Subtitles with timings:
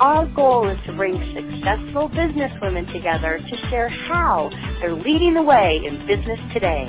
[0.00, 4.48] Our goal is to bring successful businesswomen together to share how
[4.80, 6.86] they're leading the way in business today.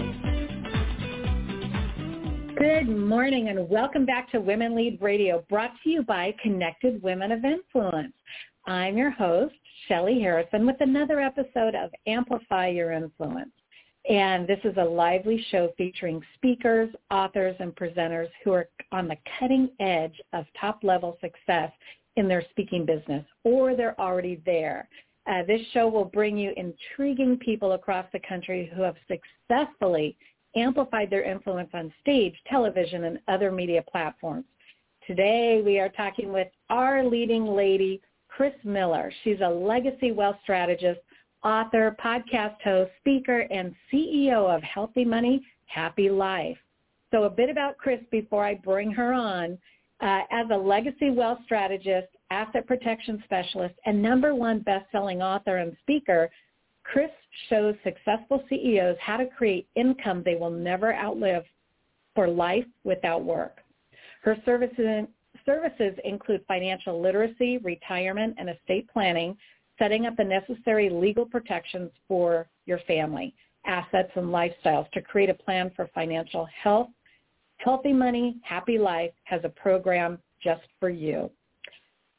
[2.58, 7.34] Good morning and welcome back to Women Lead Radio, brought to you by Connected Women
[7.34, 8.14] of Influence.
[8.66, 9.56] I'm your host,
[9.90, 13.52] Shelly Harrison, with another episode of Amplify Your Influence.
[14.10, 19.18] And this is a lively show featuring speakers, authors, and presenters who are on the
[19.38, 21.72] cutting edge of top-level success
[22.16, 24.88] in their speaking business or they're already there.
[25.28, 30.18] Uh, this show will bring you intriguing people across the country who have successfully
[30.56, 34.46] amplified their influence on stage, television, and other media platforms.
[35.08, 39.12] Today we are talking with our leading lady, Kris Miller.
[39.24, 41.00] She's a legacy wealth strategist,
[41.44, 46.58] author, podcast host, speaker, and CEO of Healthy Money, Happy Life.
[47.12, 49.58] So a bit about Kris before I bring her on.
[50.02, 55.78] Uh, as a legacy wealth strategist, asset protection specialist, and number one best-selling author and
[55.82, 56.30] speaker,
[56.84, 57.12] Kris
[57.50, 61.44] shows successful CEOs how to create income they will never outlive
[62.16, 63.60] for life without work.
[64.24, 65.08] Her services,
[65.46, 69.38] services include financial literacy, retirement, and estate planning,
[69.78, 75.34] setting up the necessary legal protections for your family, assets, and lifestyles to create a
[75.36, 76.90] plan for financial health,
[77.64, 81.30] Healthy Money, Happy Life has a program just for you.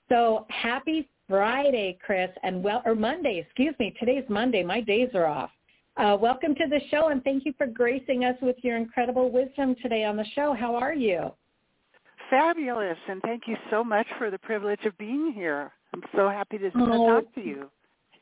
[0.09, 3.95] So happy Friday, Kris, and well, or Monday, excuse me.
[3.99, 4.63] Today's Monday.
[4.63, 5.51] My days are off.
[5.97, 9.75] Uh, welcome to the show, and thank you for gracing us with your incredible wisdom
[9.83, 10.55] today on the show.
[10.55, 11.33] How are you?
[12.31, 15.73] Fabulous, and thank you so much for the privilege of being here.
[15.93, 17.21] I'm so happy to oh.
[17.21, 17.71] talk to you.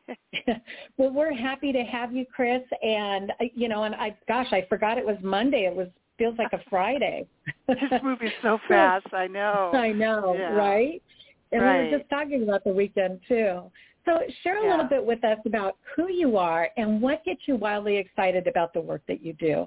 [0.96, 2.62] well, we're happy to have you, Kris.
[2.82, 5.66] And uh, you know, and I, gosh, I forgot it was Monday.
[5.66, 5.88] It was
[6.20, 7.26] feels like a Friday.
[7.66, 9.06] this moving so fast.
[9.14, 9.70] I know.
[9.72, 10.50] I know, yeah.
[10.50, 11.02] right?
[11.50, 11.84] And right.
[11.84, 13.62] we were just talking about the weekend too.
[14.04, 14.70] So share a yeah.
[14.70, 18.74] little bit with us about who you are and what gets you wildly excited about
[18.74, 19.66] the work that you do.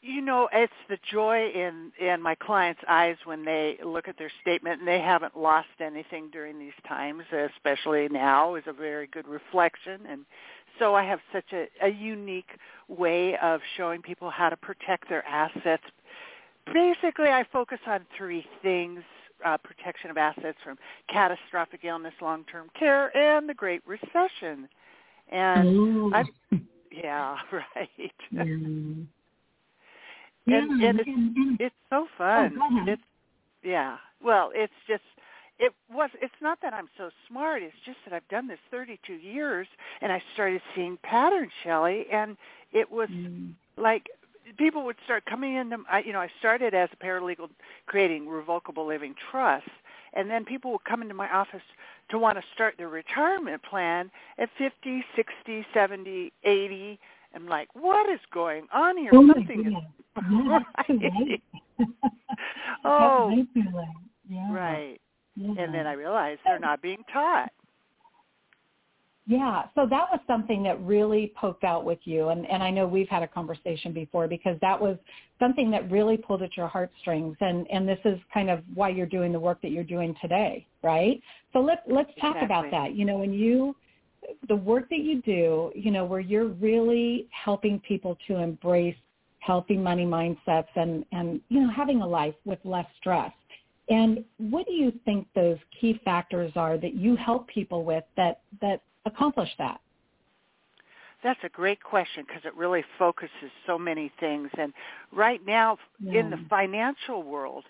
[0.00, 4.32] You know, it's the joy in in my clients' eyes when they look at their
[4.40, 9.28] statement and they haven't lost anything during these times, especially now is a very good
[9.28, 10.24] reflection and
[10.78, 12.50] so I have such a, a unique
[12.88, 15.82] way of showing people how to protect their assets.
[16.72, 19.00] Basically, I focus on three things,
[19.44, 20.78] uh, protection of assets from
[21.08, 24.68] catastrophic illness, long-term care, and the Great Recession.
[25.30, 26.24] And I,
[26.90, 28.12] yeah, right.
[30.46, 32.58] Yeah, and, and, it's, and, and it's so fun.
[32.60, 33.02] Oh, it's
[33.62, 33.96] yeah.
[34.22, 35.02] Well, it's just
[35.62, 39.12] it was it's not that I'm so smart, it's just that I've done this 32
[39.14, 39.68] years
[40.00, 42.36] and I started seeing patterns, Shelly, and
[42.72, 43.52] it was mm.
[43.76, 44.08] like
[44.58, 47.48] people would start coming into I you know, I started as a paralegal
[47.86, 49.70] creating revocable living trusts
[50.14, 51.62] and then people would come into my office
[52.10, 56.98] to want to start their retirement plan at 50, 60, 70, 80.
[57.34, 59.12] I'm like, what is going on here?
[59.14, 59.72] Oh Something is
[61.00, 61.40] yeah, right.
[62.84, 63.46] oh,
[64.28, 64.52] yeah.
[64.52, 65.00] right.
[65.36, 65.48] Yeah.
[65.48, 65.88] And then mm-hmm.
[65.88, 67.50] I realized they're not being taught.
[69.24, 72.88] Yeah, so that was something that really poked out with you, and, and I know
[72.88, 74.96] we've had a conversation before because that was
[75.38, 79.06] something that really pulled at your heartstrings, and, and this is kind of why you're
[79.06, 81.22] doing the work that you're doing today, right?
[81.52, 82.44] So let, let's talk exactly.
[82.46, 82.96] about that.
[82.96, 83.76] You know, when you,
[84.48, 88.96] the work that you do, you know, where you're really helping people to embrace
[89.38, 93.32] healthy money mindsets and, and, you know, having a life with less stress
[93.88, 98.40] and what do you think those key factors are that you help people with that,
[98.60, 99.80] that accomplish that?
[101.22, 103.30] That's a great question because it really focuses
[103.66, 104.50] so many things.
[104.58, 104.72] And
[105.12, 106.20] right now yeah.
[106.20, 107.64] in the financial world,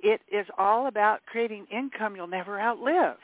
[0.00, 3.16] it is all about creating income you'll never outlive.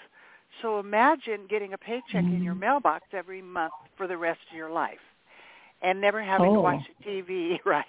[0.62, 2.36] So imagine getting a paycheck mm-hmm.
[2.36, 4.98] in your mailbox every month for the rest of your life
[5.82, 6.54] and never having oh.
[6.54, 7.86] to watch TV, right?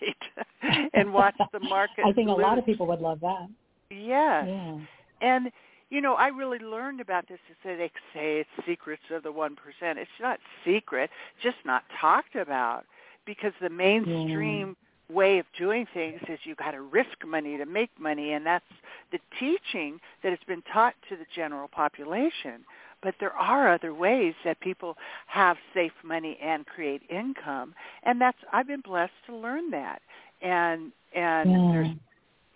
[0.94, 2.06] and watch the market.
[2.06, 3.48] I think a lot of people would love that.
[3.96, 4.46] Yes.
[4.48, 4.78] Yeah.
[5.22, 5.52] And
[5.90, 7.40] you know, I really learned about this.
[7.50, 10.00] Is that they say it's secrets of the one percent.
[10.00, 11.10] It's not secret,
[11.42, 12.86] just not talked about
[13.26, 14.76] because the mainstream
[15.10, 18.66] way of doing things is you got to risk money to make money and that's
[19.12, 22.66] the teaching that has been taught to the general population
[23.04, 24.98] but there are other ways that people
[25.28, 30.02] have safe money and create income and that's i've been blessed to learn that
[30.42, 31.70] and and yeah.
[31.72, 31.88] there's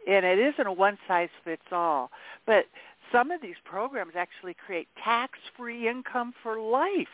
[0.09, 2.09] and it isn't a one size fits all
[2.45, 2.65] but
[3.11, 7.07] some of these programs actually create tax free income for life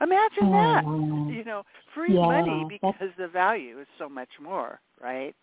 [0.00, 0.84] Imagine oh, that.
[0.84, 1.62] Oh, you know,
[1.94, 5.34] free yeah, money because the value is so much more, right?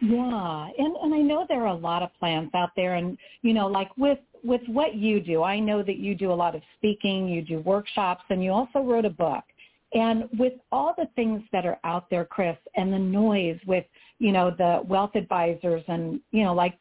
[0.00, 3.54] Yeah, and and I know there are a lot of plans out there, and you
[3.54, 6.62] know, like with with what you do, I know that you do a lot of
[6.76, 9.44] speaking, you do workshops, and you also wrote a book.
[9.92, 13.84] And with all the things that are out there, Kris, and the noise with
[14.24, 16.78] you know the wealth advisors, and you know, like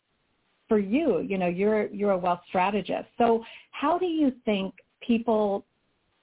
[0.70, 3.10] for you, you know, you're you're a wealth strategist.
[3.18, 4.74] So how do you think
[5.06, 5.66] people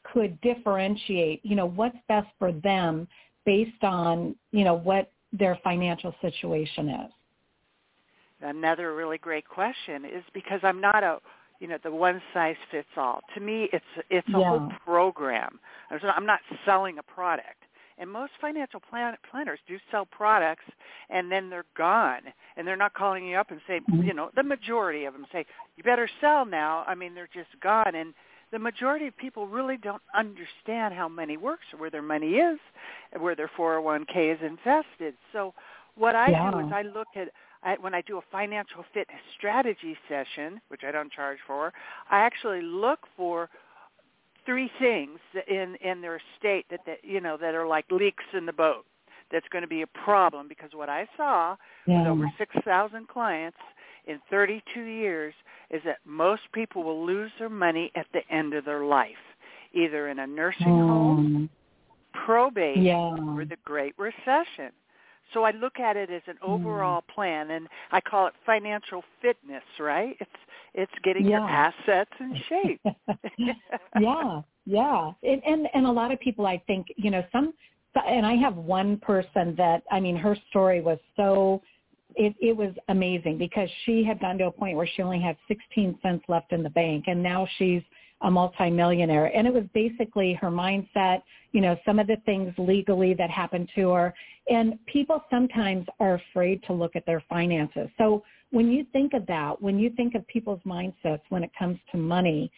[0.03, 3.07] could differentiate, you know, what's best for them
[3.45, 7.13] based on, you know, what their financial situation is?
[8.41, 11.19] Another really great question is because I'm not a,
[11.59, 13.21] you know, the one size fits all.
[13.35, 14.49] To me, it's it's a yeah.
[14.49, 15.61] whole program.
[15.91, 17.60] I'm not selling a product.
[18.00, 20.64] And most financial plan- planners do sell products,
[21.11, 22.23] and then they're gone,
[22.56, 24.02] and they're not calling you up and say, mm-hmm.
[24.02, 25.44] you know, the majority of them say,
[25.76, 26.82] you better sell now.
[26.88, 28.14] I mean, they're just gone, and
[28.52, 32.58] the majority of people really don't understand how money works or where their money is,
[33.12, 35.14] and where their 401k is invested.
[35.32, 35.55] So
[35.94, 36.50] what I yeah.
[36.50, 37.29] do is I look at
[37.62, 41.75] I, when I do a financial fitness strategy session, which I don't charge for,
[42.11, 43.50] I actually look for
[44.47, 48.47] three things in in their state that, that you know that are like leaks in
[48.47, 48.85] the boat
[49.31, 51.57] that's going to be a problem because what I saw
[51.87, 52.01] yeah.
[52.01, 53.59] with over 6,000 clients
[54.07, 55.35] in 32 years
[55.71, 59.11] is that most people will lose their money at the end of their life,
[59.73, 60.89] either in a nursing mm.
[60.89, 61.51] home,
[62.13, 62.95] probate, yeah.
[62.95, 64.73] or the Great Recession.
[65.33, 66.49] So I look at it as an mm.
[66.49, 67.15] overall mm.
[67.15, 69.63] plan, and I call it financial fitness.
[69.79, 70.17] Right?
[70.19, 70.31] It's
[70.75, 71.39] it's getting yeah.
[71.39, 72.81] your assets in shape.
[74.01, 77.53] yeah, yeah, and, and and a lot of people, I think, you know, some,
[78.07, 81.63] and I have one person that I mean, her story was so
[82.17, 85.37] it, it was amazing because she had gotten to a point where she only had
[85.49, 87.83] 16 cents left in the bank and now she's
[88.23, 89.27] a multimillionaire.
[89.37, 91.23] And it was basically her mindset,
[91.53, 94.15] you know, some of the things legally that happened to her.
[94.49, 97.89] And people sometimes are afraid to look at their finances.
[97.99, 101.79] So when you think of that, when you think of people's mindsets when it comes
[101.93, 102.51] to money,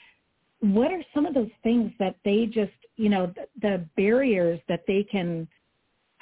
[0.60, 4.84] what are some of those things that they just, you know, the, the barriers that
[4.86, 5.46] they can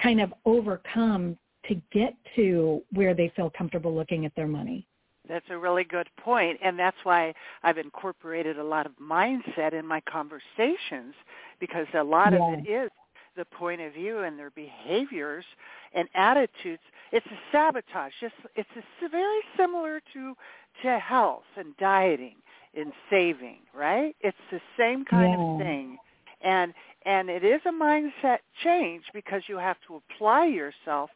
[0.01, 4.87] kind of overcome to get to where they feel comfortable looking at their money.
[5.31, 7.33] That's a really good point, and that's why
[7.63, 11.13] I've incorporated a lot of mindset in my conversations
[11.57, 12.39] because a lot yeah.
[12.39, 12.91] of it is
[13.37, 15.45] the point of view and their behaviors
[15.93, 16.81] and attitudes.
[17.13, 18.11] It's a sabotage.
[18.19, 20.35] Just it's a, very similar to
[20.83, 22.35] to health and dieting
[22.75, 24.13] and saving, right?
[24.19, 25.53] It's the same kind yeah.
[25.53, 25.97] of thing.
[26.41, 26.73] And
[27.05, 31.09] and it is a mindset change because you have to apply yourself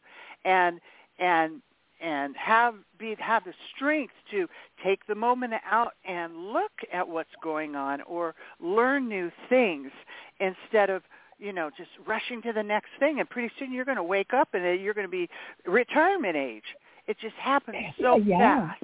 [0.45, 0.79] and
[1.19, 1.61] and
[2.01, 4.47] and have be have the strength to
[4.83, 9.91] take the moment out and look at what's going on or learn new things
[10.39, 11.03] instead of
[11.39, 13.19] you know just rushing to the next thing.
[13.19, 15.29] And pretty soon you're going to wake up and you're going to be
[15.65, 16.63] retirement age.
[17.07, 18.69] It just happens eh, so yeah.
[18.69, 18.83] fast.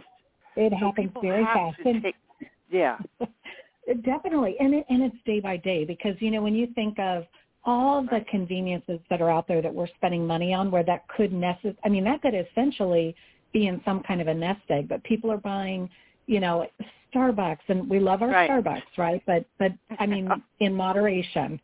[0.56, 1.78] It so happens very fast.
[1.84, 2.16] take,
[2.70, 2.98] yeah.
[4.04, 4.56] Definitely.
[4.60, 7.26] And it, and it's day by day because you know when you think of
[7.64, 11.32] all the conveniences that are out there that we're spending money on where that could
[11.32, 13.16] necess- I mean, that could essentially
[13.54, 15.90] be in some kind of a nest egg, but people are buying,
[16.26, 16.68] you know,
[17.14, 18.50] Starbucks and we love our right.
[18.50, 19.22] Starbucks, right?
[19.26, 21.60] But, but I mean, in moderation.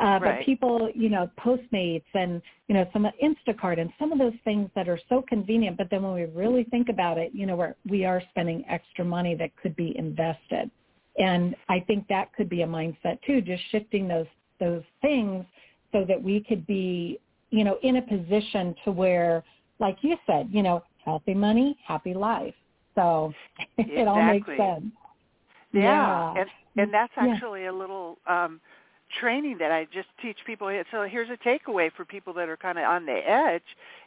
[0.00, 0.38] Uh, right.
[0.38, 4.70] But people, you know, Postmates and, you know, some Instacart and some of those things
[4.74, 5.76] that are so convenient.
[5.76, 9.04] But then when we really think about it, you know, we're, we are spending extra
[9.04, 10.70] money that could be invested.
[11.18, 14.26] And I think that could be a mindset too, just shifting those
[14.60, 15.44] those things
[15.92, 17.18] so that we could be,
[17.50, 19.42] you know, in a position to where,
[19.78, 22.54] like you said, you know, healthy money, happy life.
[22.94, 23.96] So exactly.
[24.00, 24.84] it all makes sense.
[25.72, 25.82] Yeah.
[25.82, 26.34] yeah.
[26.40, 27.70] And and that's actually yeah.
[27.70, 28.60] a little um
[29.20, 30.70] training that I just teach people.
[30.90, 33.62] So here's a takeaway for people that are kind of on the edge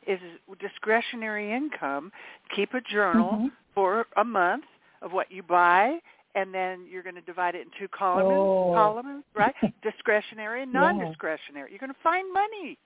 [0.07, 0.19] is
[0.59, 2.11] discretionary income.
[2.55, 3.47] Keep a journal mm-hmm.
[3.73, 4.65] for a month
[5.01, 5.97] of what you buy
[6.35, 8.71] and then you're going to divide it in two columns, oh.
[8.73, 9.55] columns, right?
[9.83, 11.69] Discretionary and non-discretionary.
[11.69, 11.71] Yeah.
[11.71, 12.77] You're going to find money.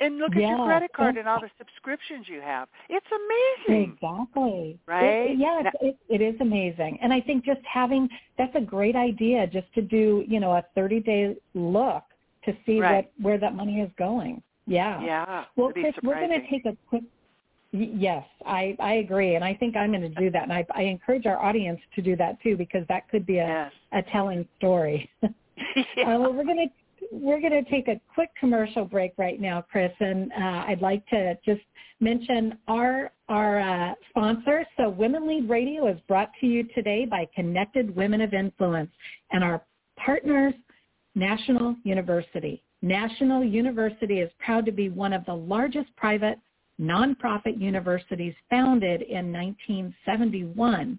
[0.00, 0.48] And look yeah.
[0.48, 2.68] at your credit card and all the subscriptions you have.
[2.88, 3.06] It's
[3.68, 3.92] amazing.
[3.92, 4.76] Exactly.
[4.86, 5.30] Right?
[5.30, 6.98] It, yes, it, it is amazing.
[7.00, 10.64] And I think just having, that's a great idea just to do, you know, a
[10.76, 12.02] 30-day look
[12.44, 13.08] to see right.
[13.16, 14.42] what, where that money is going.
[14.66, 15.00] Yeah.
[15.02, 15.44] Yeah.
[15.56, 17.04] Well, Kris, we're going to take a quick.
[17.76, 20.82] Yes, I I agree, and I think I'm going to do that, and I I
[20.82, 23.72] encourage our audience to do that too because that could be a Yes.
[23.92, 25.10] a telling story.
[25.96, 26.14] yeah.
[26.14, 29.60] Uh, well, we're going to we're going to take a quick commercial break right now,
[29.60, 31.62] Kris, and uh, I'd like to just
[31.98, 34.64] mention our our uh, sponsor.
[34.76, 38.90] So, Women Lead Radio is brought to you today by Connected Women of Influence
[39.32, 39.64] and our
[39.96, 40.54] partners,
[41.16, 42.62] National University.
[42.82, 46.38] National University is proud to be one of the largest private
[46.80, 50.98] nonprofit universities founded in 1971.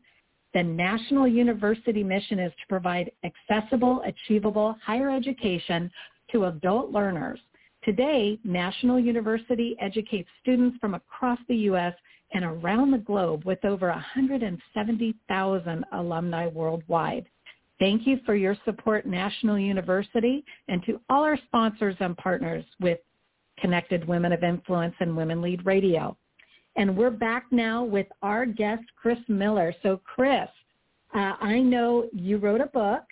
[0.53, 5.91] The National University mission is to provide accessible, achievable higher education
[6.31, 7.39] to adult learners.
[7.83, 11.93] Today, National University educates students from across the U.S.
[12.33, 17.27] and around the globe with over 170,000 alumni worldwide.
[17.77, 22.99] Thank you for your support, National University, and to all our sponsors and partners with
[23.59, 26.17] Connected Women of Influence and Women Lead Radio.
[26.75, 29.73] And we're back now with our guest, Kris Miller.
[29.81, 30.49] So Kris,
[31.13, 33.03] uh, I know you wrote a book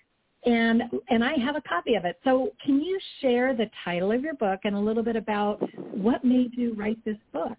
[0.46, 2.20] and, and I have a copy of it.
[2.24, 5.62] So can you share the title of your book and a little bit about
[5.96, 7.58] what made you write this book?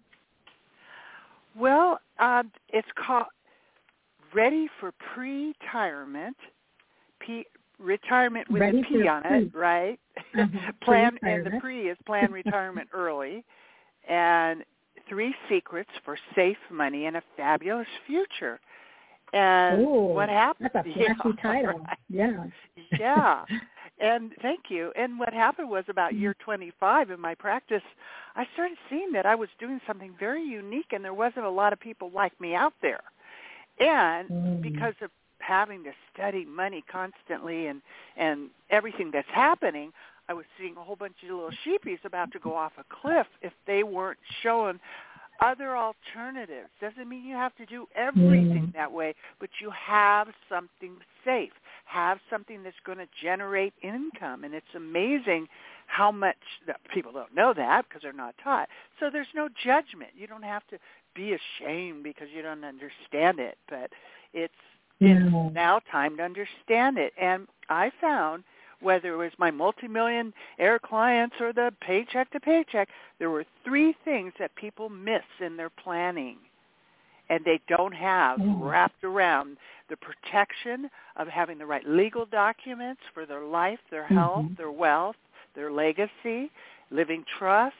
[1.57, 3.27] Well, um, it's called
[4.33, 6.35] Ready for Pre-Retirement.
[7.79, 9.51] Retirement with Ready a P on pre.
[9.53, 9.99] it, right?
[10.35, 11.91] Mhm, plan and the pre-retirement.
[11.91, 13.43] is plan retirement early,
[14.07, 14.63] and
[15.09, 18.59] three secrets for safe money and a fabulous future.
[19.33, 20.69] And Ooh, what happened?
[20.73, 21.79] That's a flashy Yeah, title.
[21.87, 21.97] right.
[22.09, 22.45] Yeah.
[22.99, 23.45] yeah.
[23.99, 24.91] And thank you.
[24.95, 26.21] And what happened was about Mm-hmm.
[26.21, 27.81] year 25 in my practice,
[28.35, 31.73] I started seeing that I was doing something very unique and there wasn't a lot
[31.73, 33.01] of people like me out there.
[33.79, 34.61] And Mm.
[34.61, 35.09] because of
[35.45, 37.81] having to study money constantly and
[38.17, 39.91] and everything that's happening,
[40.29, 43.27] I was seeing a whole bunch of little sheepies about to go off a cliff
[43.41, 44.79] if they weren't showing
[45.41, 46.69] other alternatives.
[46.79, 48.73] Doesn't mean you have to do everything Mm.
[48.73, 51.51] that way, but you have something safe.
[51.85, 54.45] Have something that's going to generate income.
[54.45, 55.47] And it's amazing
[55.87, 56.37] how much
[56.93, 58.69] people don't know that because they're not taught.
[58.99, 60.11] So there's no judgment.
[60.17, 60.79] You don't have to
[61.13, 63.91] be ashamed because you don't understand it, but
[64.33, 64.53] it's.
[64.99, 67.13] It's now time to understand it.
[67.19, 68.43] And I found
[68.81, 73.95] whether it was my multi-million air clients or the paycheck to paycheck, there were three
[74.03, 76.37] things that people miss in their planning
[77.29, 78.69] and they don't have Mm.
[78.69, 84.45] wrapped around the protection of having the right legal documents for their life, their health,
[84.45, 84.57] Mhm.
[84.57, 85.17] their wealth,
[85.55, 86.51] their legacy,
[86.91, 87.79] living trusts.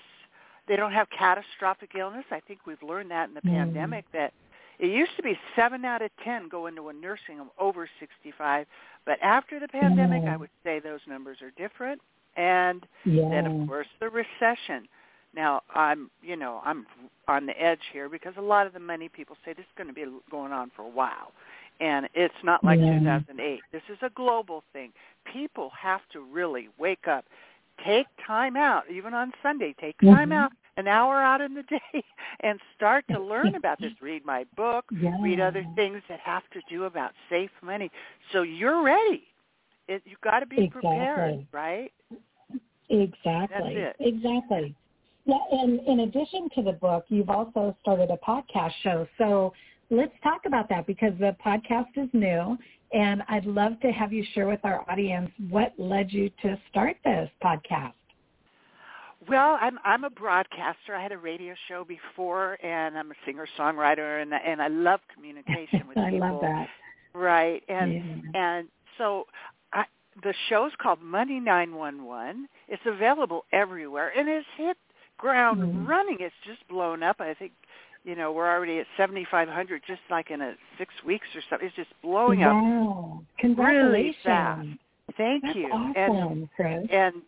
[0.66, 2.26] They don't have catastrophic illness.
[2.32, 3.52] I think we've learned that in the Mm.
[3.52, 4.34] pandemic that
[4.80, 8.66] it used to be 7 out of 10 go into a nursing home over 65,
[9.06, 10.34] but after the pandemic Yeah.
[10.34, 12.02] I would say those numbers are different.
[12.36, 13.30] And Yeah.
[13.30, 14.88] then of course the recession.
[15.34, 16.86] Now I'm, you know, I'm
[17.28, 19.88] on the edge here because a lot of the money people say this is going
[19.88, 21.32] to be going on for a while.
[21.80, 23.00] And it's not like Yeah.
[23.00, 23.62] 2008.
[23.72, 24.94] This is a global thing.
[25.26, 27.26] People have to really wake up.
[27.84, 29.74] Take time out, even on Sunday.
[29.80, 30.38] Take time Mhm.
[30.38, 32.04] out, an hour out in the day,
[32.42, 33.94] and start to learn about this.
[34.02, 34.86] Read my book.
[34.92, 35.16] Yeah.
[35.22, 37.90] Read other things that have to do about safe money.
[38.32, 39.24] So you're ready.
[39.88, 41.92] It, you've got to be prepared, right?
[42.90, 43.76] Exactly.
[43.76, 44.76] That's Exactly.
[45.26, 49.08] Yeah, and in addition to the book, you've also started a podcast show.
[49.18, 49.54] So
[49.90, 52.58] let's talk about that because the podcast is new,
[52.94, 56.98] and I'd love to have you share with our audience what led you to start
[57.04, 57.94] this podcast.
[59.30, 60.96] Well, I'm I'm a broadcaster.
[60.96, 65.00] I had a radio show before, and I'm a singer songwriter, and and I love
[65.14, 66.24] communication with I people.
[66.24, 66.68] I love that.
[67.14, 68.32] Right, and Yeah.
[68.34, 68.68] and
[68.98, 69.26] so
[69.74, 69.86] I,
[70.24, 72.48] the show's called Money 911.
[72.68, 74.78] It's available everywhere, and it's hit
[75.18, 75.88] ground Mhm.
[75.88, 76.18] running.
[76.20, 77.22] It's just blown up.
[77.22, 77.54] I think,
[78.04, 81.68] you know, we're already at 7,500 just like in a six weeks or something.
[81.68, 83.24] It's just blowing up Wow.
[83.24, 84.24] really Congratulations.
[84.24, 84.68] fast.
[85.18, 85.72] Thank That's you.
[85.72, 86.88] awesome, And Kris.
[86.92, 87.22] and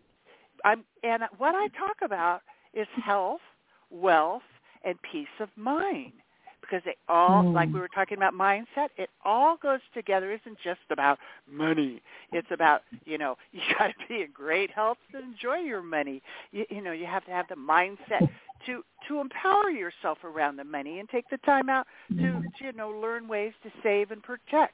[0.68, 2.42] I'm and what I talk about
[2.74, 3.42] is health,
[3.90, 4.44] wealth,
[4.84, 6.14] and peace of mind.
[6.62, 7.54] Because they all Mm.
[7.54, 10.32] like we were talking about mindset it all goes together.
[10.34, 11.18] It isn't just about
[11.50, 12.02] money.
[12.34, 16.22] It's about you know you got to be in great health to enjoy your money.
[16.52, 18.24] You, you know you have to have the mindset
[18.66, 21.88] to to empower yourself around the money and take the time out
[22.20, 24.74] to, to you know learn ways to save and protect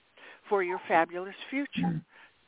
[0.50, 2.02] for your fabulous future.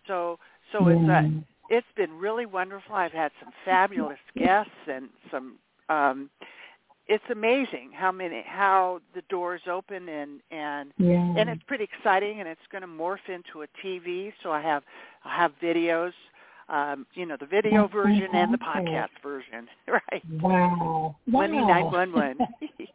[0.07, 0.39] So
[0.71, 1.23] so it's a
[1.69, 2.95] it's been really wonderful.
[2.95, 5.55] I've had some fabulous guests and some
[5.89, 6.29] um
[7.07, 11.35] it's amazing how many how the doors open and and yeah.
[11.37, 14.83] and it's pretty exciting and it's going to morph into a TV so I have
[15.23, 16.13] I have videos
[16.67, 20.23] um, you know, the video That's version and the podcast version, right?
[20.41, 21.15] Wow.
[21.31, 21.45] Wow.
[21.45, 22.37] nine one one.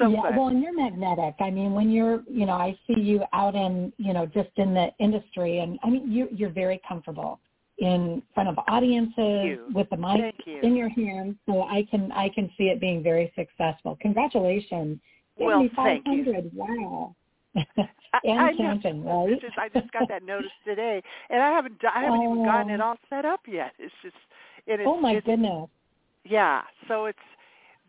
[0.00, 0.36] So yeah, fun.
[0.36, 1.36] well, and you're magnetic.
[1.38, 4.74] I mean, when you're, you know, I see you out in, you know, just in
[4.74, 7.38] the industry, and I mean, you you're very comfortable
[7.78, 10.60] in front of audiences with the mic you.
[10.62, 11.36] in your hand.
[11.46, 13.98] So I can I can see it being very successful.
[14.00, 14.98] Congratulations.
[15.36, 16.50] Well, thank you.
[16.54, 17.14] Wow.
[18.22, 18.58] And I know.
[18.58, 19.40] counting, right?
[19.40, 22.80] Just, I just got that notice today, and I haven't I haven't even gotten it
[22.80, 22.84] Oh.
[22.90, 23.72] all set up yet.
[23.80, 24.14] It's just
[24.68, 24.86] it is.
[24.88, 25.68] oh my goodness.
[26.24, 26.62] Yeah.
[26.86, 27.18] So it's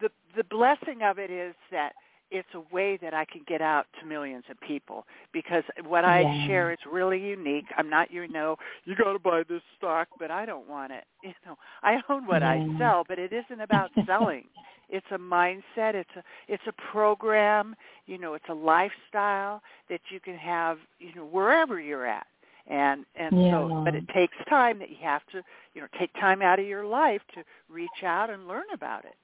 [0.01, 1.93] the the blessing of it is that
[2.37, 6.21] it's a way that I can get out to millions of people because what I
[6.21, 6.47] Yeah.
[6.47, 7.65] share is really unique.
[7.77, 11.05] I'm not you know you got to buy this stock, but I don't want it.
[11.23, 14.45] You know, I own what I sell, but it isn't about selling.
[14.89, 15.95] It's a mindset.
[15.95, 17.75] It's a it's a program.
[18.05, 20.77] You know, it's a lifestyle that you can have.
[20.99, 22.27] You know, wherever you're at.
[22.67, 23.81] And and so, Yeah.
[23.83, 26.85] but it takes time that you have to, you know, take time out of your
[26.85, 29.15] life to reach out and learn about it.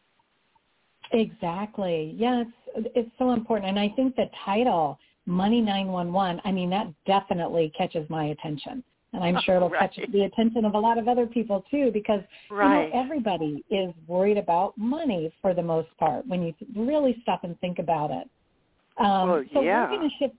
[1.13, 2.15] Exactly.
[2.17, 2.43] Yeah,
[2.75, 7.71] it's it's so important, and I think the title "Money 911." I mean, that definitely
[7.77, 9.91] catches my attention, and I'm sure it'll Right.
[9.93, 12.85] catch the attention of a lot of other people too, because Right.
[12.85, 17.43] you know everybody is worried about money for the most part when you really stop
[17.43, 18.29] and think about it.
[18.97, 19.81] Um, Well, so yeah.
[19.89, 20.35] we're going to shift.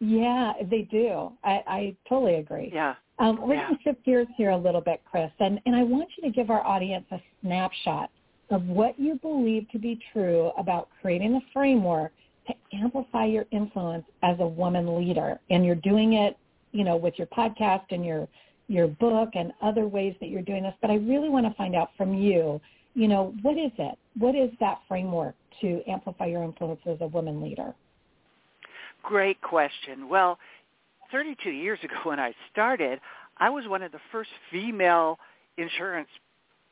[0.00, 1.32] Yeah, they do.
[1.42, 2.70] I, I totally agree.
[2.72, 2.94] Yeah.
[3.18, 3.66] Um, we're Yeah.
[3.68, 6.30] going to shift gears here a little bit, Kris, and, and I want you to
[6.30, 8.10] give our audience a snapshot
[8.50, 12.12] of what you believe to be true about creating a framework
[12.46, 15.40] to amplify your influence as a woman leader.
[15.50, 16.36] And you're doing it,
[16.72, 18.28] you know, with your podcast and your
[18.68, 20.74] your book and other ways that you're doing this.
[20.80, 22.60] But I really want to find out from you,
[22.94, 23.96] you know, what is it?
[24.18, 27.74] What is that framework to amplify your influence as a woman leader?
[29.04, 30.08] Great question.
[30.08, 30.38] Well,
[31.12, 33.00] 32 years ago when I started,
[33.38, 35.18] I was one of the first female
[35.58, 36.08] insurance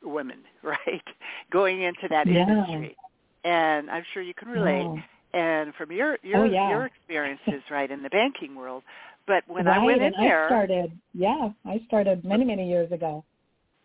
[0.03, 1.03] women, right,
[1.51, 2.47] going into that Yeah.
[2.47, 2.97] industry.
[3.43, 4.85] And I'm sure you can relate.
[4.85, 4.99] Wow.
[5.33, 6.69] And from your oh, your Oh, yeah.
[6.69, 8.83] your experiences, right, in the banking world.
[9.27, 12.91] But when right, I went in there, I started, yeah, I started many, many years
[12.91, 13.23] ago.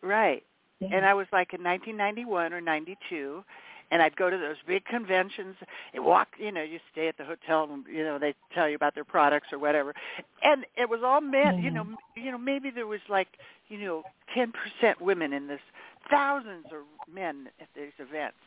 [0.02, 0.44] right,
[0.80, 0.88] Yeah.
[0.92, 3.42] and I was like in 1991 or 92,
[3.90, 5.56] and I'd go to those big conventions
[5.94, 6.28] and walk.
[6.38, 9.04] You know, you stay at the hotel, and you know they tell you about their
[9.04, 9.94] products or whatever,
[10.42, 11.58] and it was all men.
[11.58, 13.28] You know, m- you know maybe there was like
[13.68, 14.04] you know
[14.36, 14.52] 10%
[15.00, 15.60] women in this,
[16.10, 18.38] thousands of men at these events.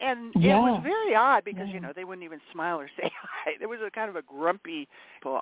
[0.00, 1.74] And it was very odd because Yeah.
[1.74, 3.52] you know they wouldn't even smile or say hi.
[3.58, 4.88] There was a kind of a grumpy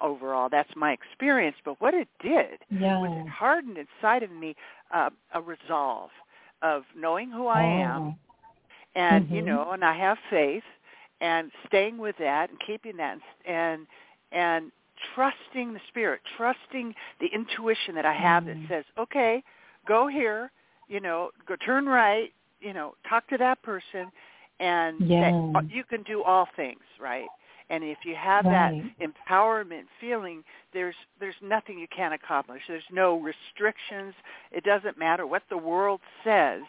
[0.00, 0.48] overall.
[0.48, 1.56] That's my experience.
[1.64, 2.98] But what it did yeah.
[3.00, 4.54] was it hardened inside of me
[4.92, 6.10] uh, a resolve
[6.62, 8.14] of knowing who I am, Oh.
[8.94, 9.46] and you Mhm.
[9.46, 10.64] know, and I have faith,
[11.20, 13.86] and staying with that and keeping that, and
[14.32, 14.72] and
[15.14, 18.46] trusting the spirit, trusting the intuition that I have Mm.
[18.46, 19.42] that says, okay,
[19.86, 20.50] go here,
[20.88, 24.10] you know, go turn right, you know, talk to that person,
[24.60, 25.30] and Yeah.
[25.54, 27.28] that you can do all things, right?
[27.68, 28.82] And if you have Right.
[29.00, 32.62] that empowerment feeling, there's there's nothing you can't accomplish.
[32.68, 34.14] There's no restrictions.
[34.52, 36.62] It doesn't matter what the world says.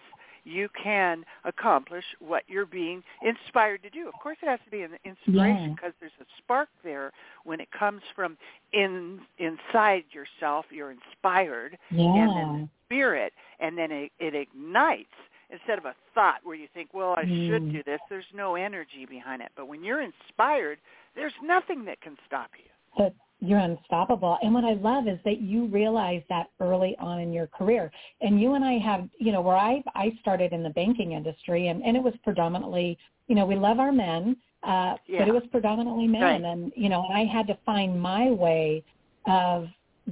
[0.43, 4.07] You can accomplish what you're being inspired to do.
[4.07, 5.73] Of course, it has to be an inspiration Yeah.
[5.75, 7.11] because there's a spark there
[7.43, 8.37] when it comes from
[8.71, 10.65] in inside yourself.
[10.71, 12.01] You're inspired, Yeah.
[12.15, 15.09] and then the spirit, and then it, it ignites
[15.49, 17.71] instead of a thought where you think, well, I should Mm.
[17.71, 17.99] do this.
[18.09, 19.51] There's no energy behind it.
[19.55, 20.79] But when you're inspired,
[21.15, 22.65] there's nothing that can stop you.
[22.97, 24.39] that you're unstoppable.
[24.41, 27.91] And what I love is that you realize that early on in your career.
[28.21, 31.67] And you and I have, you know, where I I started in the banking industry,
[31.67, 32.97] and and it was predominantly,
[33.27, 35.19] you know, we love our men, uh, Yeah.
[35.19, 36.41] but it was predominantly men, Right.
[36.43, 38.83] and you know, and I had to find my way
[39.27, 39.67] of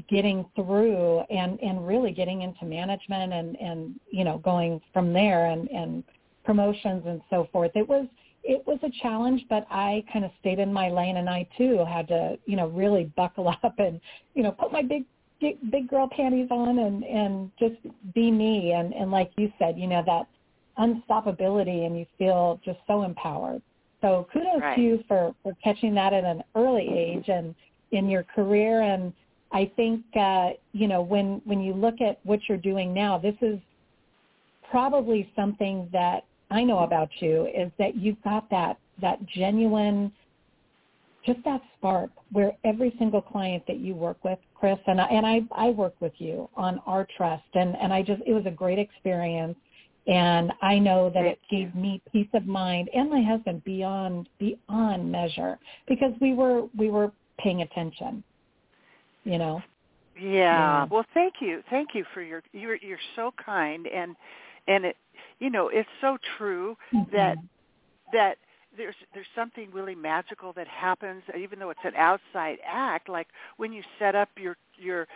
[0.09, 5.47] getting through and and really getting into management and and you know going from there
[5.47, 6.03] and and
[6.43, 7.71] promotions and so forth.
[7.75, 8.07] It was
[8.43, 11.83] it was a challenge but i kind of stayed in my lane and i too
[11.89, 13.99] had to you know really buckle up and
[14.35, 15.03] you know put my big
[15.39, 17.75] big, big girl panties on and and just
[18.13, 18.73] be me.
[18.73, 20.27] And and like you said you know that
[20.77, 23.61] unstoppability and you feel just so empowered.
[24.01, 24.75] So kudos Right.
[24.75, 27.55] to you for for catching that at an early age and
[27.91, 28.81] in your career.
[28.81, 29.13] And
[29.55, 33.35] I think uh, you know when when you look at what you're doing now, this
[33.41, 33.57] is
[34.69, 40.11] probably something that I know about you is that you've got that that genuine,
[41.25, 45.25] just that spark where every single client that you work with, Kris, and I, and
[45.25, 48.51] I I work with you on our trust, and and I just it was a
[48.51, 49.55] great experience.
[50.05, 55.09] And I know that it gave me peace of mind and my husband beyond beyond
[55.09, 58.21] measure because we were we were paying attention
[59.25, 59.61] you know
[60.17, 60.31] Yeah.
[60.31, 60.85] yeah.
[60.89, 61.61] Well, thank you.
[61.69, 64.15] Thank you for your you're you're so kind and
[64.67, 64.95] and it
[65.39, 67.15] you know, it's so true mm-hmm.
[67.15, 67.37] that
[68.13, 68.37] that
[68.77, 73.71] there's there's something really magical that happens even though it's an outside act like when
[73.71, 75.07] you set up your your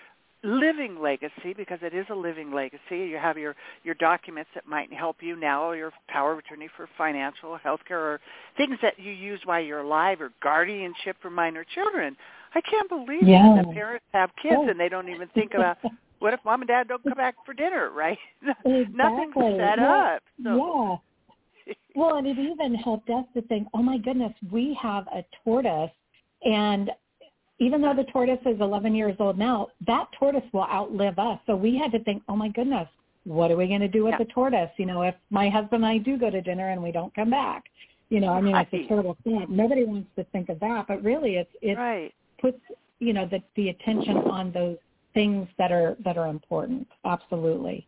[0.43, 4.91] living legacy because it is a living legacy you have your your documents that might
[4.93, 8.21] help you now or your power of attorney for financial health care or
[8.55, 12.15] things that you use while you're alive or guardianship for minor children
[12.55, 13.55] i can't believe yeah.
[13.57, 14.69] that parents have kids oh.
[14.69, 15.77] and they don't even think about
[16.19, 18.87] what if mom and dad don't come back for dinner right exactly.
[18.93, 20.15] nothing's set yeah.
[20.15, 20.95] up so yeah
[21.95, 25.91] well, and it even helped us to think, oh my goodness, we have a tortoise,
[26.43, 26.89] and
[27.59, 31.39] even though the tortoise is 11 years old now, that tortoise will outlive us.
[31.45, 32.87] So we had to think, oh my goodness,
[33.25, 34.25] what are we going to do with yeah.
[34.25, 34.69] the tortoise?
[34.77, 37.29] You know, if my husband and I do go to dinner and we don't come
[37.29, 37.65] back,
[38.09, 39.45] you know, I mean, it's a terrible thing.
[39.49, 42.13] Nobody wants to think of that, but really, it's it's right.
[42.41, 42.59] Puts
[42.99, 44.77] you know the the attention on those
[45.13, 46.87] things that are that are important.
[47.05, 47.85] Absolutely.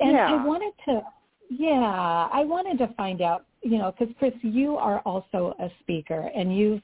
[0.00, 0.34] And yeah.
[0.34, 1.00] I wanted to
[1.48, 6.30] yeah, I wanted to find out, you know, because Kris, you are also a speaker,
[6.34, 6.82] and you've,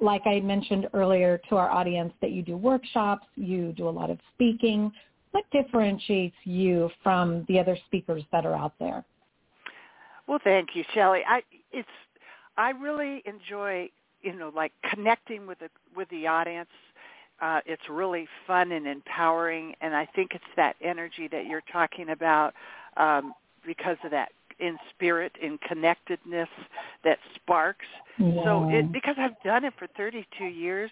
[0.00, 4.10] like I mentioned earlier to our audience, that you do workshops, you do a lot
[4.10, 4.92] of speaking.
[5.32, 9.04] What differentiates you from the other speakers that are out there?
[10.28, 11.20] Well, thank you, Shelly.
[11.28, 11.42] I
[11.72, 11.88] it's
[12.56, 13.88] I really enjoy,
[14.22, 16.70] you know, like connecting with the with the audience.
[17.40, 22.10] Uh, it's really fun and empowering, and I think it's that energy that you're talking
[22.10, 22.54] about.
[22.96, 26.48] Um, because of that in spirit, in connectedness
[27.04, 27.86] that sparks.
[28.18, 28.44] Yeah.
[28.44, 30.90] So it because I've done it for 32 years.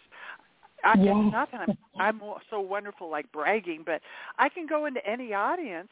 [0.84, 1.24] I, yeah.
[1.24, 4.00] It's not that I'm I'm so wonderful like bragging, but
[4.38, 5.90] I can go into any audience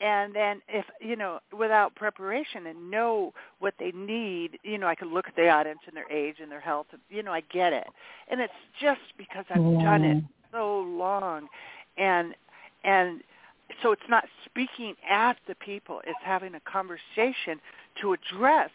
[0.00, 4.94] and then if you know without preparation and know what they need you know i
[4.94, 7.40] can look at the audience and their age and their health and you know i
[7.40, 7.86] get it.
[8.28, 9.82] And it's just because i've yeah.
[9.82, 11.48] done it so long.
[11.98, 12.34] And
[12.84, 13.22] and
[13.82, 17.60] so it's not speaking at the people; it's having a conversation
[18.00, 18.70] to address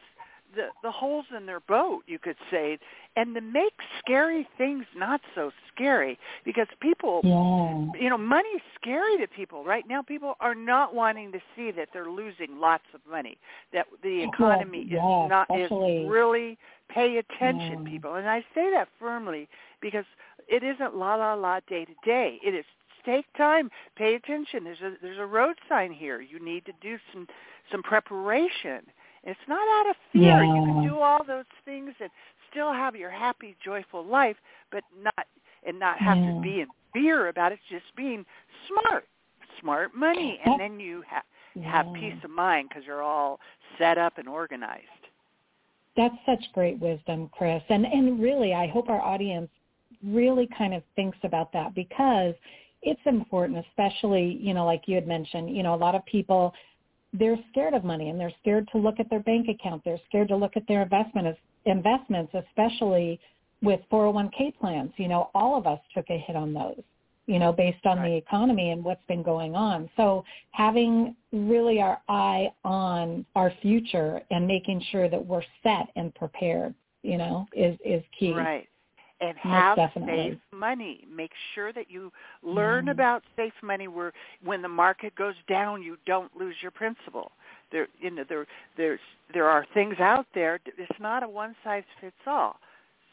[0.55, 2.77] the the holes in their boat, you could say,
[3.15, 8.01] and to make scary things not so scary because people, yeah.
[8.01, 10.01] you know, money's scary to people right now.
[10.01, 13.37] People are not wanting to see that they're losing lots of money,
[13.73, 15.97] that the economy yeah, yeah, is not especially.
[15.97, 16.57] is really
[16.89, 19.47] pay attention, people, and I say that firmly
[19.81, 20.05] because
[20.47, 22.39] it isn't la la la day to day.
[22.43, 22.65] It is
[23.05, 24.63] take time, pay attention.
[24.63, 26.21] There's a there's a road sign here.
[26.21, 27.27] You need to do some
[27.71, 28.81] some preparation.
[29.23, 30.43] It's not out of fear.
[30.43, 30.55] Yeah.
[30.55, 32.09] You can do all those things and
[32.51, 34.37] still have your happy, joyful life,
[34.71, 35.27] but not
[35.65, 36.33] and not have yeah.
[36.33, 37.59] to be in fear about it.
[37.69, 38.25] Just being
[38.67, 39.05] smart,
[39.61, 41.23] smart money, and then you have
[41.63, 43.39] have peace of mind because you're all
[43.77, 44.85] set up and organized.
[45.97, 47.61] That's such great wisdom, Kris.
[47.69, 49.49] And and really, I hope our audience
[50.03, 52.33] really kind of thinks about that because
[52.81, 56.53] it's important, especially, you know, like you had mentioned, you know, a lot of people,
[57.13, 59.83] they're scared of money and they're scared to look at their bank account.
[59.83, 63.19] They're scared to look at their investment, investments, especially
[63.61, 64.91] with 401k plans.
[64.97, 66.81] You know, all of us took a hit on those,
[67.25, 68.09] you know, based on right.
[68.09, 69.89] the economy and what's been going on.
[69.97, 76.13] So having really our eye on our future and making sure that we're set and
[76.15, 78.33] prepared, you know, is, is key.
[78.33, 78.67] Right
[79.21, 81.05] and have safe money.
[81.13, 82.11] Make sure that you
[82.43, 82.91] learn mm.
[82.91, 87.31] about safe money where when the market goes down you don't lose your principal.
[87.71, 88.99] There you know there there's
[89.33, 92.57] there are things out there it's not a one size fits all.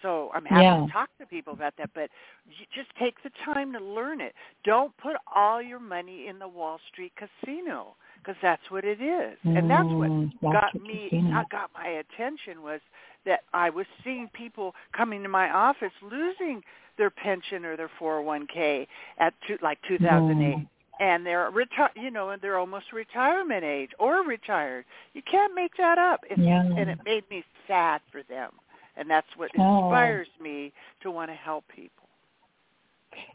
[0.02, 0.86] So I'm happy yeah.
[0.86, 2.10] to talk to people about that, but
[2.46, 4.34] you just take the time to learn it.
[4.62, 9.38] Don't put all your money in the Wall Street casino because that's what it is,
[9.44, 11.44] and that's what mm, got me casino.
[11.50, 12.80] got my attention was
[13.24, 16.62] that I was seeing people coming to my office losing
[16.98, 18.86] their pension or their 401k
[19.18, 20.56] at two, like 2008.
[20.56, 20.68] Mm.
[20.98, 24.86] And they're reti- you know, and they're almost retirement age or retired.
[25.12, 26.20] You can't make that up.
[26.30, 26.62] It's, yeah.
[26.62, 28.50] And it made me sad for them.
[28.96, 30.42] And that's what inspires oh.
[30.42, 32.08] me to want to help people.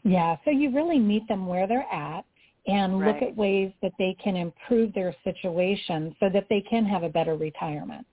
[0.02, 2.24] Yeah, so you really meet them where they're at
[2.66, 3.14] and right.
[3.14, 7.08] look at ways that they can improve their situation so that they can have a
[7.08, 8.06] better retirement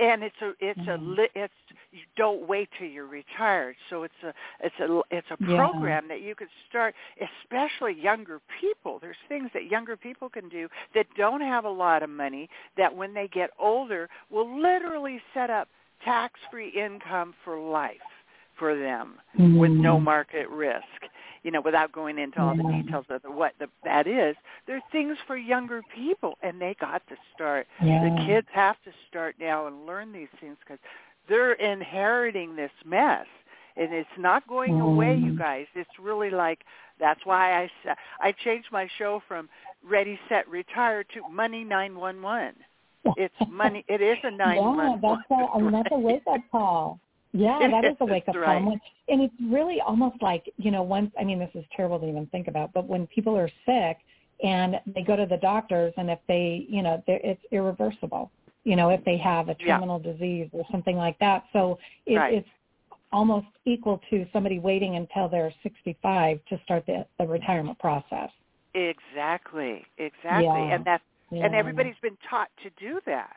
[0.00, 1.20] and it's a it's mm-hmm.
[1.20, 1.52] a it's
[1.92, 6.14] you don't wait till you're retired so it's a it's a it's a program yeah.
[6.14, 6.94] that you could start
[7.44, 12.02] especially younger people there's things that younger people can do that don't have a lot
[12.02, 15.68] of money that when they get older will literally set up
[16.04, 17.96] tax free income for life
[18.58, 19.58] for them mm-hmm.
[19.58, 20.84] with no market risk
[21.42, 24.76] you know, without going into all the details of the, what the, that is, there
[24.76, 27.66] are things for younger people, and they got to start.
[27.82, 28.04] Yeah.
[28.04, 30.78] The kids have to start now and learn these things because
[31.28, 33.26] they're inheriting this mess,
[33.76, 34.82] and it's not going mm.
[34.82, 35.66] away, you guys.
[35.74, 36.60] It's really like
[36.98, 37.70] that's why I
[38.20, 39.48] I changed my show from
[39.82, 42.54] Ready Set Retire to Money Nine One One.
[43.16, 43.82] It's money.
[43.88, 47.00] It is a nine yeah, that's a, another wake up call.
[47.32, 48.62] Yeah, that is a wake up right.
[48.62, 48.78] call.
[49.08, 52.26] And it's really almost like, you know, once, I mean, this is terrible to even
[52.26, 53.98] think about, but when people are sick
[54.42, 58.30] and they go to the doctors and if they, you know, it's irreversible,
[58.64, 60.12] you know, if they have a terminal yeah.
[60.12, 61.44] disease or something like that.
[61.52, 62.34] So it, right.
[62.34, 62.48] it's
[63.12, 68.30] almost equal to somebody waiting until they're 65 to start the, the retirement process.
[68.74, 70.44] Exactly, exactly.
[70.44, 70.74] Yeah.
[70.74, 71.44] And that's, yeah.
[71.44, 73.36] and everybody's been taught to do that.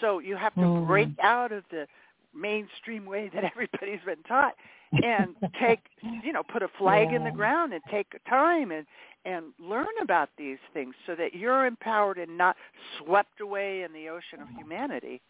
[0.00, 0.86] So you have to mm.
[0.86, 1.86] break out of the
[2.34, 4.54] mainstream way that everybody's been taught
[4.92, 5.80] and take
[6.22, 7.16] you know put a flag yeah.
[7.16, 8.86] in the ground and take time and
[9.24, 12.56] and learn about these things so that you're empowered and not
[12.98, 15.20] swept away in the ocean of humanity.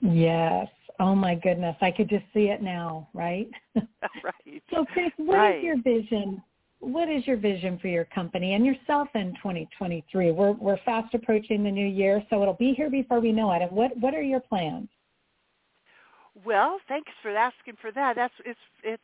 [0.00, 0.68] Yes.
[1.00, 1.74] Oh my goodness.
[1.80, 3.48] I could just see it now right?
[4.22, 4.62] Right.
[4.70, 5.58] So kris what right.
[5.58, 6.42] is your vision?
[6.80, 11.64] What is your vision for your company and yourself in 2023 we're we're fast approaching
[11.64, 13.62] the new year so it'll be here before we know it.
[13.62, 14.88] And what what are your plans
[16.44, 18.16] well, thanks for asking for that.
[18.16, 19.02] That's it's it's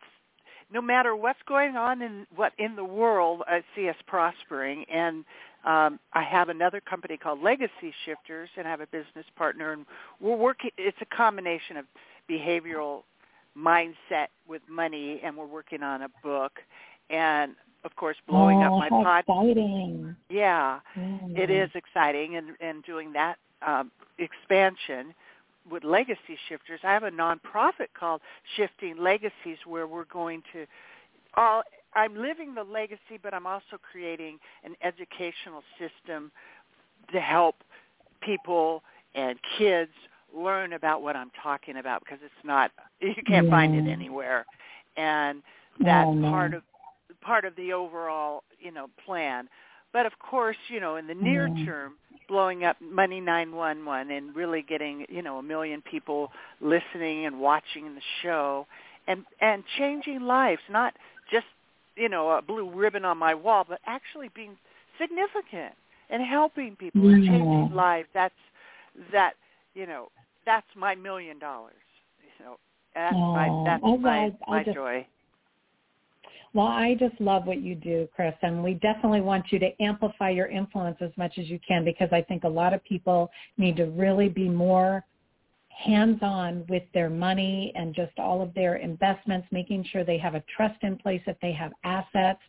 [0.73, 4.85] no matter what's going on in what in the world, I see us prospering.
[4.93, 5.25] And
[5.65, 9.87] um, I have another company called Legacy Shifters, and I have a business partner, and
[10.21, 10.71] we're working.
[10.77, 11.85] It's a combination of
[12.31, 13.03] behavioral
[13.57, 16.61] mindset with money, and we're working on a book,
[17.11, 19.25] and of course, blowing oh, up my pod.
[19.29, 20.17] Exciting!
[20.31, 21.39] Yeah, mm.
[21.39, 25.15] it is exciting, and and doing that um, expansion
[25.71, 26.81] with legacy shifters.
[26.83, 28.21] I have a nonprofit called
[28.57, 30.67] Shifting Legacies where we're going to
[31.35, 31.63] all
[31.95, 36.31] I'm living the legacy but I'm also creating an educational system
[37.13, 37.57] to help
[38.21, 38.83] people
[39.15, 39.93] and kids
[40.37, 43.51] learn about what I'm talking about because it's not you can't yeah.
[43.51, 44.47] find it anywhere.
[44.97, 45.43] And
[45.81, 46.63] that's oh, part of
[47.21, 49.49] part of the overall, you know, plan.
[49.93, 51.65] But of course, you know, in the near yeah.
[51.65, 51.95] term,
[52.29, 57.95] blowing up Money 911 and really getting, you know, a million people listening and watching
[57.95, 58.67] the show
[59.07, 60.95] and and changing lives, not
[61.31, 61.47] just,
[61.97, 64.57] you know, a blue ribbon on my wall, but actually being
[65.01, 65.75] significant
[66.11, 67.17] and helping people yeah.
[67.17, 68.09] and changing lives.
[68.13, 68.35] That's
[69.13, 69.35] that,
[69.75, 70.09] you know,
[70.45, 71.75] that's my million dollars.
[72.39, 72.57] You know,
[72.95, 75.07] that's oh, my that's I, my I, my I just, joy.
[76.55, 80.31] Well, I just love what you do, Kris, and we definitely want you to amplify
[80.31, 83.77] your influence as much as you can because I think a lot of people need
[83.77, 85.05] to really be more
[85.69, 90.43] hands-on with their money and just all of their investments, making sure they have a
[90.57, 92.41] trust in place, if they have assets,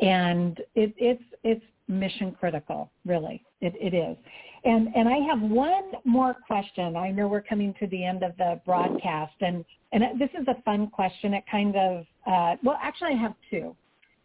[0.00, 3.42] and it, it's it's mission critical, really.
[3.60, 4.16] It, it is.
[4.64, 6.96] And and I have one more question.
[6.96, 10.60] I know we're coming to the end of the broadcast, and and this is a
[10.62, 11.34] fun question.
[11.34, 13.76] It kind of uh, well, actually, I have two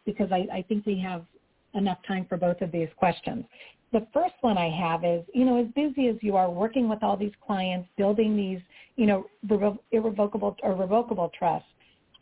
[0.06, 1.24] because I, I think we have
[1.74, 3.44] enough time for both of these questions.
[3.92, 7.02] The first one I have is, you know, as busy as you are working with
[7.02, 8.60] all these clients, building these,
[8.96, 9.26] you know,
[9.92, 11.68] irrevocable or revocable trusts,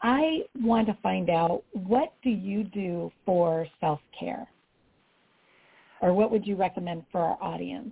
[0.03, 4.47] I want to find out what do you do for self-care?
[6.01, 7.91] Or what would you recommend for our audience?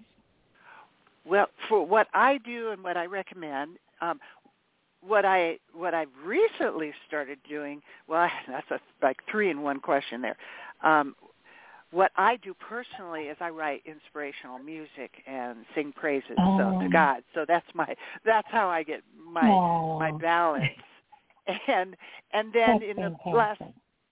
[1.28, 4.20] Well, for what I do and what I recommend, um,
[5.06, 10.22] what I what I've recently started doing, well, that's a like three in one question
[10.22, 10.36] there.
[10.82, 11.14] Um,
[11.92, 16.58] what I do personally is I write inspirational music and sing praises oh.
[16.58, 17.22] so, to God.
[17.34, 19.98] So that's my that's how I get my oh.
[19.98, 20.64] my balance.
[21.68, 21.94] And
[22.32, 23.24] and then that's in fantastic.
[23.24, 23.62] the last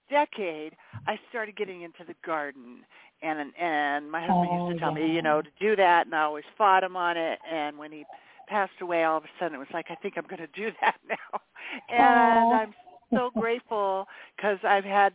[0.09, 0.71] decade,
[1.05, 2.77] I started getting into the garden
[3.25, 5.07] and and my husband oh, used to tell yeah.
[5.07, 7.39] me, you know, to do that, and I always fought him on it.
[7.51, 8.05] And when he
[8.47, 10.71] passed away, all of a sudden it was like, I think I'm going to do
[10.81, 11.41] that now,
[11.89, 12.53] and oh.
[12.53, 12.73] I'm
[13.11, 15.13] so grateful because I've had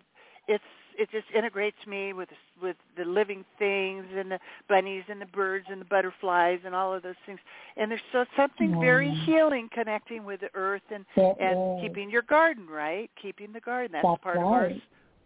[0.48, 0.64] it's
[0.98, 2.28] it just integrates me with
[2.60, 6.92] with the living things and the bunnies and the birds and the butterflies and all
[6.92, 7.38] of those things.
[7.76, 8.80] And there's so something mm.
[8.80, 11.82] very healing connecting with the earth and that and is.
[11.82, 13.92] keeping your garden right, keeping the garden.
[13.92, 14.44] That's, That's part right.
[14.44, 14.70] of our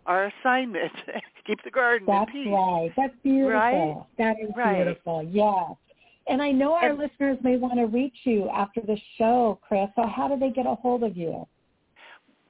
[0.06, 0.92] our assignment.
[1.46, 2.52] Keep the garden That's in peace.
[2.52, 2.92] right.
[2.96, 3.50] That's beautiful.
[3.58, 4.06] Right?
[4.18, 4.76] That is Right.
[4.76, 5.22] beautiful.
[5.24, 5.76] Yes.
[6.26, 9.90] And I know our And- listeners may want to reach you after the show, Kris.
[9.94, 11.46] So how do they get a hold of you?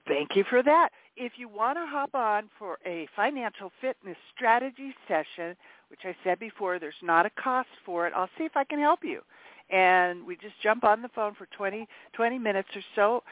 [0.07, 0.93] Thank you for that.
[1.17, 5.57] If you want to hop on for a financial fitness strategy session,
[5.89, 8.13] which I said before, there's not a cost for it.
[8.15, 9.23] I'll see if I can help you.
[9.71, 13.25] And we just jump on the phone for 20, 20 minutes or so.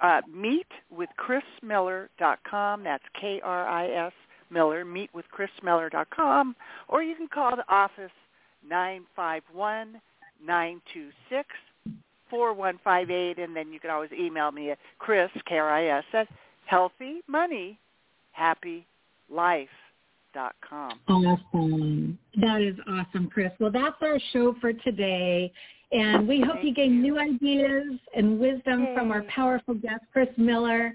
[0.00, 2.82] Uh, meet with krismiller.com.
[2.82, 4.12] That's K-R-I-S
[4.54, 4.84] Miller.
[4.84, 6.56] Meet with krismiller.com.
[6.88, 8.12] Or you can call the office
[8.66, 10.00] 951
[10.44, 11.48] 926
[12.30, 16.28] 4158, and then you can always email me at Kris, K-R-I-S, at
[16.66, 17.78] Healthy Money,
[18.32, 18.86] Happy
[19.30, 19.68] Life.
[20.34, 22.18] Awesome.
[22.40, 23.52] That is awesome, Kris.
[23.60, 25.52] Well, that's our show for today.
[25.92, 27.02] And we hope Thank you gain you.
[27.02, 30.92] new ideas and wisdom from our powerful guest, Kris Miller.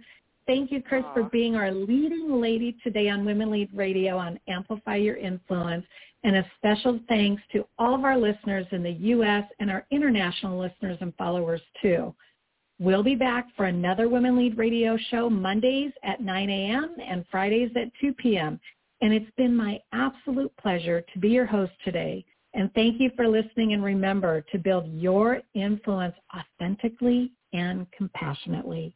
[0.50, 4.96] Thank you, Kris, for being our leading lady today on Women Lead Radio on Amplify
[4.96, 5.86] Your Influence.
[6.24, 9.44] And a special thanks to all of our listeners in the U.S.
[9.60, 12.16] and our international listeners and followers, too.
[12.80, 16.96] We'll be back for another Women Lead Radio show Mondays at 9 a.m.
[17.00, 18.60] and Fridays at 2 p.m.
[19.02, 22.26] And it's been my absolute pleasure to be your host today.
[22.56, 23.74] And thank you for listening.
[23.74, 28.96] And remember to build your influence authentically and compassionately.